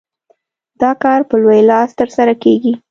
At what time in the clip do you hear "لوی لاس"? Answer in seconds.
1.41-1.89